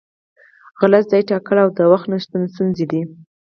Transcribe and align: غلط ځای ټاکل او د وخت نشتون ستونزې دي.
غلط 0.79 1.03
ځای 1.11 1.21
ټاکل 1.29 1.57
او 1.63 1.69
د 1.77 1.79
وخت 1.91 2.07
نشتون 2.13 2.41
ستونزې 2.53 2.85
دي. 2.91 3.01